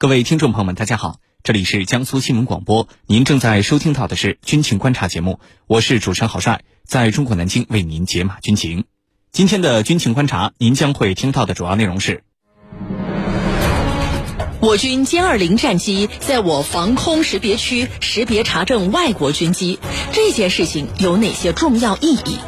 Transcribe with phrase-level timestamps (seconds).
[0.00, 8.84] 各位听众朋友们，大家好，这里是江苏新闻广播，您正在收听到的是军情观察节目，我是主持人郝帅，在中国南京为您解码军情。
[9.32, 12.22] 今天的军情观察，您将会听到的主要内容是：
[14.60, 19.80] 我军歼二零战机在我防空识别区识别查证外国军机，
[20.12, 22.38] 这件事情有哪些重要意义？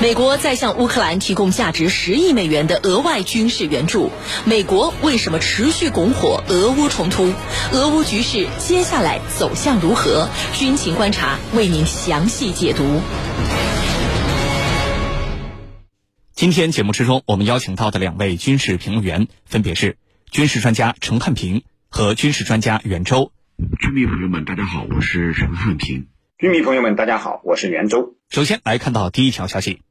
[0.00, 4.10] 美国在向乌克兰提供价值十亿美元的额外军事援助，
[4.44, 7.32] 美国为什么持续拱火俄乌冲突？
[7.72, 10.28] 俄乌局势接下来走向如何？
[10.54, 13.00] 军情观察为您详细解读。
[16.34, 19.98] 今天节目之中，我们邀请到的两位军事评论员分别是
[20.30, 23.32] 军事专家陈汉平和军事专家袁周。
[23.78, 26.06] 军迷朋友们，大家好，我是陈汉平。
[26.40, 28.14] 军迷朋友们，大家好，我是袁周。
[28.30, 29.82] 首先来看到第一条消息：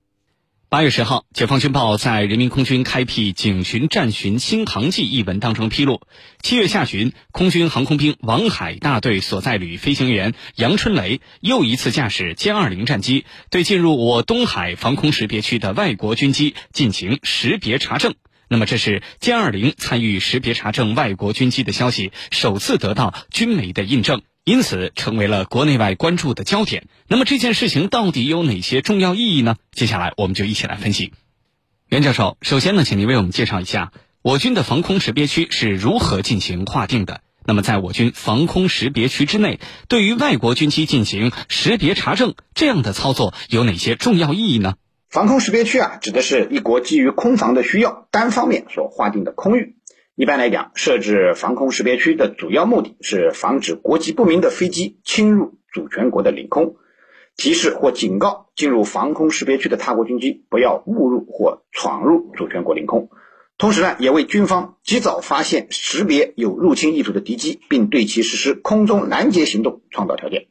[0.67, 6.01] 八月十号，解放军报在《人民空军开辟警巡战巡新航迹》一文当中披露，
[6.41, 18.15] 七月下旬，空军航空兵王海大队所在旅飞行员杨春雷又一次驾驶歼二零战机，对进入我东海防空识别区的外国军机进行识别查证。
[18.47, 24.23] 那么，这是歼二零参与识别查证外国军机的消息首次得到军媒的印证。
[24.49, 26.87] 因此，成为了国内外关注的焦点。
[27.07, 29.57] 那么这件事情到底有哪些重要意义呢？
[29.71, 31.13] 接下来我们就一起来分析。
[31.87, 33.91] 袁教授，首先呢，请您为我们介绍一下
[34.23, 37.21] 我军的防空识别区是如何进行划定的。
[37.45, 44.73] 那么，在我军防空识别区之内，对于外国军机进行识别查证，这样的操作有哪些重要意义呢？
[45.11, 49.75] 防空识别区啊，指的是一国基于空防的需要，单方面所划定的空域。
[50.19, 56.75] 一般来讲，设置防空识别区的主要目的是防止国籍不明的飞机侵入主权国的领空，
[57.37, 63.09] 提示或警告进入防空识别区的他国军机不要误入或闯入主权国领空。
[63.57, 70.47] 同时呢，也为军方及早发现、识别有入侵意图的敌机，并对其实施空中拦截行动创造条件。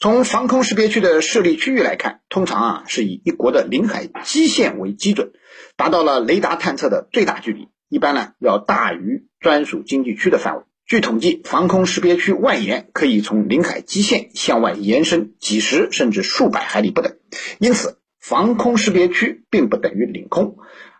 [0.00, 5.30] 从防空识别区的设立区域来看，通常啊是以一国的领海基线为基准，
[5.76, 7.68] 达到了雷达探测的最大距离。
[7.88, 10.62] 一般呢，要大于专属经济区的范围。
[10.86, 17.16] 据统计，防空识别区外延可以从领海基线向外延伸几十甚至数百海里不等。
[17.58, 20.56] 因此，防空识别区并不等于领空，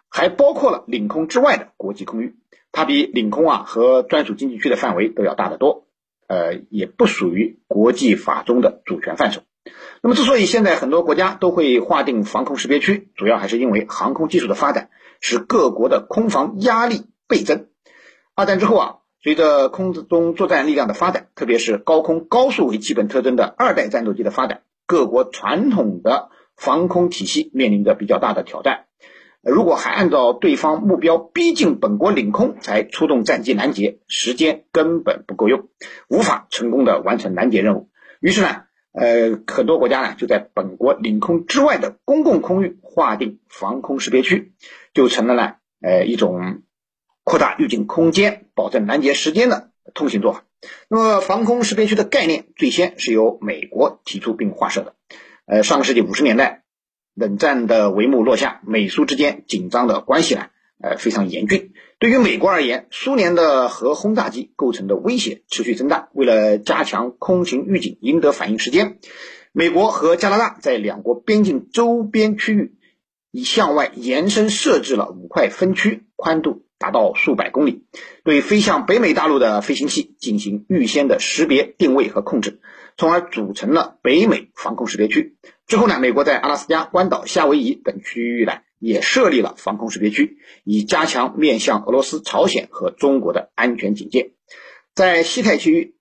[0.09, 2.37] 还包括了领空之外的国际空域。
[2.71, 5.87] 它比领空啊和专属经济区的范围都要大得多。
[6.27, 9.41] 呃，也不属于国际法中的主权范畴。
[10.03, 14.91] 那么，之所以现在很多国家都会划定防空识别区，主要还是因为航空技术的发展。
[15.21, 17.67] 使各国的空防压力倍增。
[18.37, 28.85] 二战之后啊，随着空中作战力量的发展，特别是高空高速为基本特征的二代战斗机的发展，各国传统的防空体系面临着比较大的挑战。
[29.43, 35.69] 如果还按照对方目标逼近本国领空才出动战机拦截，时间根本不够用，
[36.09, 37.89] 无法成功的完成拦截任务。
[38.21, 38.63] 于是呢，
[38.99, 44.53] 呃，很多国家呢就在本国领空之外的公共空域划定防空识别区。
[44.93, 46.63] 就成了呢，呃，一种
[47.23, 50.45] 扩大预警空间、保证拦截时间的通行做法。
[50.89, 54.95] 那么，防空识别区的概念最先是由美国提出并划设的。
[55.47, 56.65] 呃，上个世纪五十年代，
[57.15, 60.47] 冷战的帷幕落下，美苏之间紧张的关系呢，
[60.81, 61.73] 呃，非常严峻。
[61.99, 66.09] 对于美国而言，苏联的核轰炸机构成的威胁持续增大。
[66.13, 68.99] 为了加强空情预警，赢得反应时间，
[69.53, 72.75] 美国和加拿大在两国边境周边区域。
[73.31, 77.85] 已向外延伸设置了五块分区，宽度达到数百公里，
[78.25, 82.59] 对飞向北美大陆的飞行器进行预先的识别、定位和控制，
[82.97, 85.37] 从而组成了北美防空识别区。
[85.67, 94.33] 之后呢，美国在阿拉斯加、关岛、夏威夷等区域呢，也设立了防空识别区，以加强面向俄罗斯、朝鲜和中国的安全警戒。
[94.95, 95.95] 在西太区域，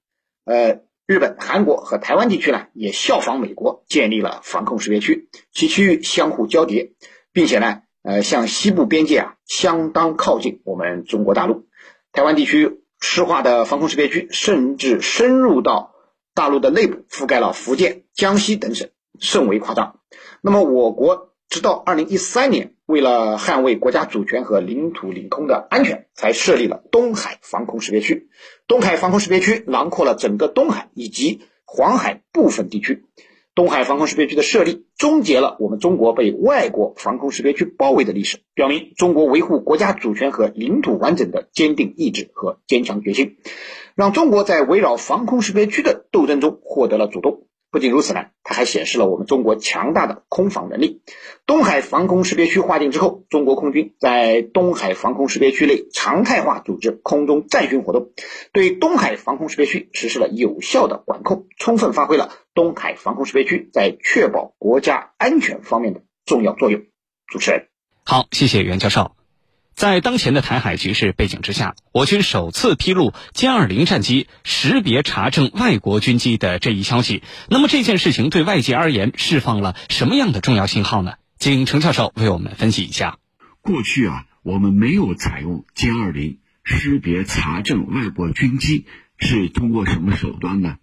[0.45, 6.93] 呃，日本、韩国和台湾地区呢，也效仿美国建立了防空识别区，其区域相互交叠。
[7.33, 11.67] 并且呢，呃，向西部边界啊，相当靠近我们中国大陆。
[12.11, 15.93] 台湾地区施化的防空识别区，甚至深入到
[16.33, 18.89] 大陆的内部，覆盖了福建、江西等省，
[19.19, 19.99] 甚为夸张。
[20.41, 28.29] 那么，我国直到二零一三年，为了捍卫国家主权和领土领空的安全，才设立了东海防空识别区。
[28.67, 33.05] 东海防空识别区囊括了整个东海以及黄海部分地区。
[33.55, 43.37] 东海防空识别区的设立，终结了我们中国被外国防空识别区包围的历史，表明中国维护国家主权和领土完整的坚定意志和坚强决心，
[43.95, 47.46] 让中国在围绕防空识别区的斗争中获得了主动。
[47.77, 51.03] 不仅如此呢，它还显示了我们中国强大的空防能力。
[51.45, 58.13] 东海防空识别区划定之后，中国空军在东海防空识别区内常态化组织空中战巡活动，
[58.51, 66.81] 对东海防空识别区实施了有效的管控，充分发挥了东海防空识别区在确保国家安全方面的重要作用。
[67.27, 67.67] 主持人，
[68.03, 69.16] 好，谢谢袁教授。
[69.77, 77.21] 在当前的台海局势背景之下，我军首次披露歼二零战机识别查证外国军机的这一消息。
[77.47, 81.13] 那么这件事情对外界而言释放了什么样的重要信号呢？
[81.37, 83.19] 请程教授为我们分析一下。
[83.61, 88.87] 过去啊，我们没有采用歼二零识别查证外国军机，
[89.19, 90.77] 是通过什么手段呢？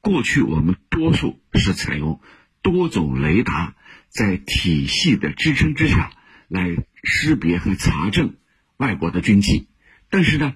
[0.00, 2.20] 过去我们多数是采用
[2.62, 3.74] 多种雷达
[4.08, 6.12] 在体系的支撑之下。
[6.48, 8.36] 来识别和查证
[8.76, 9.66] 外国的军机，
[10.10, 10.54] 但是呢，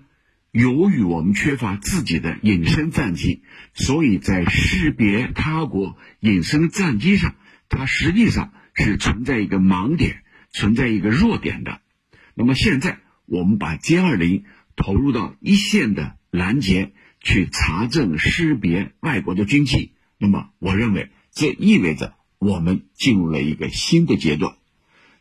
[0.52, 3.42] 由于我们缺乏自己的隐身战机，
[3.75, 7.34] 所以在识别他国隐身战机上，
[7.69, 11.81] 它实际上是存在一个盲点，存在一个弱点的。
[12.34, 14.44] 那么现在我们把歼二零
[14.76, 24.54] 投入到一线的拦截去查证识别外国的军机，那么我认为这意味着我们进入了一个新的阶段。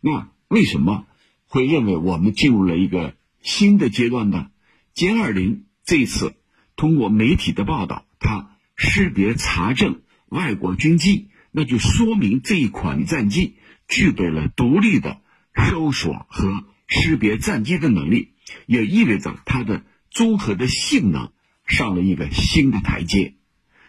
[0.01, 0.29] 那。
[0.49, 1.05] 为什么
[1.45, 4.49] 会认为我们进入了一个新的阶段呢？
[4.95, 6.33] 歼二零这次
[6.75, 13.57] 通过媒体的报道，它识别查证外国军机，那就说明这一款战机
[13.87, 15.21] 具备了独立的
[15.53, 18.33] 搜索和识别战机的能力，
[18.65, 21.31] 也意味着它的综合的性能
[21.67, 23.35] 上了一个新的台阶。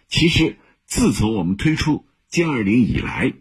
[0.09, 3.33] 其实，自从我们推出歼二零以来，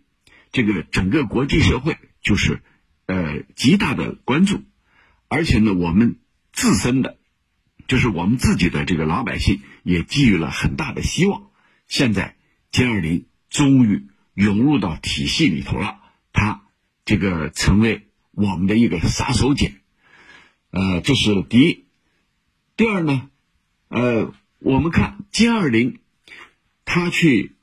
[0.53, 2.61] 这个整个国际社会就是。
[3.09, 4.61] 呃，极大的关注，
[5.29, 6.19] 而且呢，我们
[6.53, 7.17] 自身的，
[7.87, 11.49] 就是我们自己的这个老百姓也寄予了很大的希望。
[11.87, 12.35] 现在
[12.71, 15.99] 歼二零终于融入到体系里头了，
[16.33, 16.65] 它
[17.03, 19.71] 这个成为我们的一个杀手锏。
[20.69, 21.85] 呃，这是第一。
[22.77, 23.27] 第二呢，
[23.87, 25.97] 呃，我们看歼二零，
[26.85, 27.55] 它去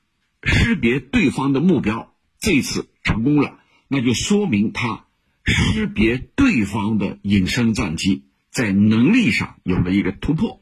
[0.42, 5.05] 识别对方的目标，这一次成功了，那就说明它。
[5.46, 10.60] 识别对方的隐身战机，在能力上有了一个突破，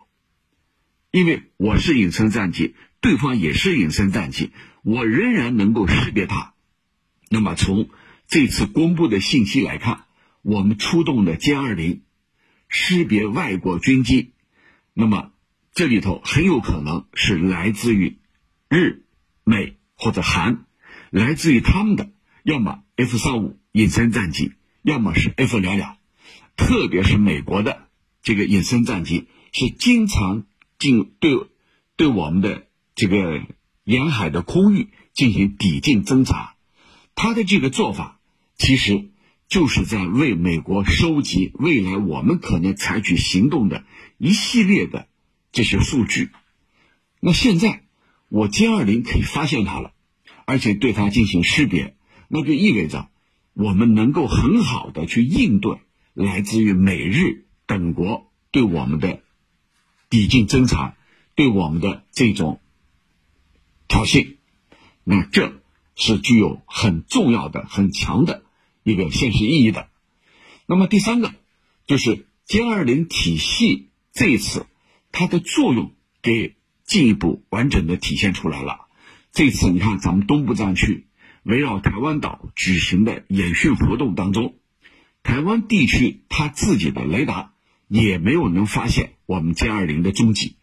[1.10, 4.52] 因为我是隐身战机，对方也是隐身战机，
[4.82, 6.54] 我仍然能够识别它。
[7.30, 7.88] 那么从
[8.28, 10.04] 这次公布的信息来看，
[10.42, 12.02] 我们出动的歼二零
[12.68, 14.32] 识别外国军机，
[14.92, 15.32] 那么
[15.72, 18.18] 这里头很有可能是来自于
[18.68, 19.04] 日、
[19.44, 20.66] 美或者韩，
[21.10, 24.52] 来自于他们的要么 F 三五隐身战机。
[24.84, 25.96] 要么是 F 两两，
[26.56, 27.88] 特别是美国的
[28.22, 30.44] 这个隐身战机是经常
[30.78, 31.48] 进对
[31.96, 33.42] 对我们的这个
[33.82, 36.54] 沿海的空域进行抵近侦察，
[37.14, 38.20] 他的这个做法
[38.58, 39.08] 其实
[39.48, 43.86] 就是在为美国收集未来我们可能采取行动的
[44.18, 45.08] 一系列的
[45.50, 46.28] 这些数据。
[47.20, 47.84] 那现在
[48.28, 49.94] 我歼二零可以发现它了，
[50.44, 51.96] 而且对它进行识别，
[52.28, 53.08] 那就意味着。
[53.54, 55.78] 我们能够很好的去应对
[56.12, 59.22] 来自于美日等国对我们的
[60.10, 60.96] 抵近侦察，
[61.36, 62.60] 对我们的这种
[63.86, 64.36] 挑衅，
[65.04, 65.60] 那这
[65.94, 68.42] 是具有很重要的、很强的
[68.82, 69.88] 一个现实意义的。
[70.66, 71.32] 那么第三个
[71.86, 74.66] 就是歼二零体系这一次
[75.12, 75.92] 它的作用
[76.22, 78.86] 给进一步完整的体现出来了。
[79.32, 81.06] 这次你看咱们东部战区。
[81.44, 84.56] 围绕台湾岛举行的演训活动当中，
[85.22, 87.52] 台湾地区它自己的雷达
[87.86, 90.56] 也没有能发现我们歼二零的踪迹。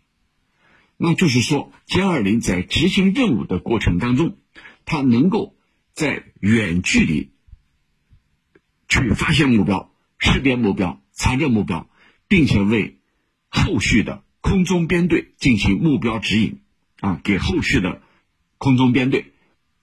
[0.97, 4.38] 那就是说，歼二零在执行任务的过程当中，
[4.85, 5.55] 它能够
[5.93, 7.31] 在远距离
[8.88, 11.89] 去发现目标、识别目标、查证目标，
[12.27, 13.00] 并且为
[13.50, 16.59] 后续的空中编队进行目标指引，
[17.00, 18.01] 啊，给后续的
[18.57, 19.33] 空中编队、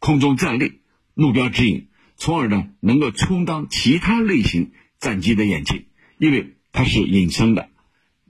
[0.00, 0.77] 空中战力。
[1.20, 4.70] 目标指引，从而呢能够充当其他类型
[5.00, 7.70] 战机的眼睛，因为它是隐身的。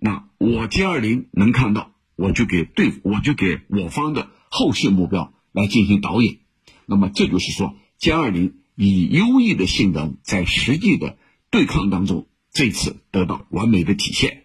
[0.00, 6.38] 那我歼二零能看到，我就给对，我就给我方的后续目标来进行导引。
[6.86, 11.18] 那么这就是说，歼二零以优异的性能在实际的
[11.50, 14.44] 对抗当中，这次得到完美的体现。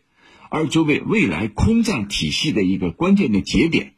[0.49, 3.93] 而作为未来空战体系的一个关键的节点，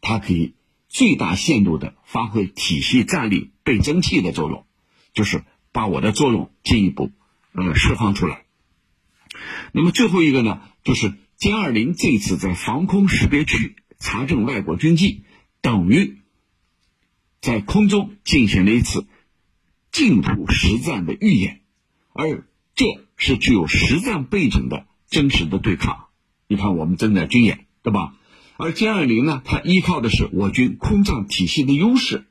[0.00, 0.54] 它可以
[0.90, 3.52] 最大限度的发挥体系战力。
[3.62, 4.66] 倍增器的作用，
[5.12, 7.12] 就是把我的作用进一步
[7.52, 8.44] 呃释放出来。
[9.70, 15.22] 那么最后一个呢，就是歼二零这次在防空识别区查证外国军机，
[15.60, 16.18] 等于
[17.40, 19.06] 在空中进行了一次
[19.92, 21.60] 近土实战的预演，
[22.12, 22.44] 而
[22.74, 26.06] 这是具有实战背景的真实的对抗。
[26.48, 28.16] 你看，我们正在军演，对吧？
[28.62, 32.26] 而歼二零呢，它依靠的是我军空战体系的优势，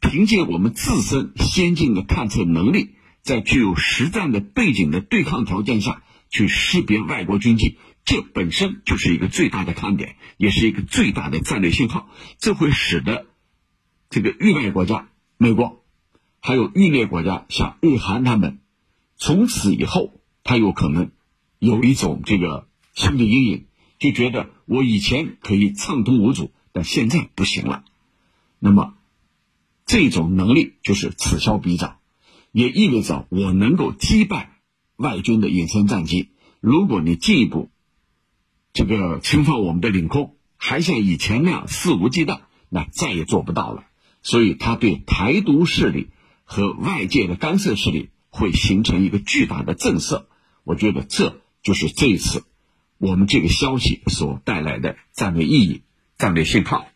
[0.00, 12.08] 凭借我们自身先进的探测能力，在具有实战的背景的对抗条件下去识别外国军机，这本身就是一个最大的看点，也是一个最大的战略信号。
[12.38, 13.26] 这会使得
[14.08, 15.84] 这个域外国家，美国，
[16.40, 18.60] 还有域内国家，像日韩他们，
[19.18, 21.10] 从此以后，他有可能
[21.58, 23.66] 有一种这个心理阴影。
[24.00, 27.84] 就觉得我以前可以畅通无阻，但现在不行了。
[28.58, 28.94] 那么，
[29.84, 31.98] 这种能力就是此消彼长，
[32.50, 34.58] 也意味着我能够击败
[34.96, 36.30] 外军的隐身战机。
[36.60, 37.70] 如果你进一步
[38.72, 42.40] 这个侵犯我们的领空，还像以前那样肆无忌惮，
[42.70, 43.84] 那再也做不到了。
[44.22, 46.08] 所以，他对台独势力
[46.44, 50.24] 和外界的干涉势力会形成一个巨大的震慑。
[50.64, 52.44] 我觉得这就是这一次。
[53.00, 55.82] 我们这个消息所带来的战略意义、
[56.18, 56.86] 战略信号，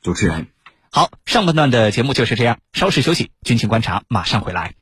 [0.00, 0.46] 主持人，
[0.92, 4.79] 好，上半段的节目就是这样，稍事休息，军情观察马上回来。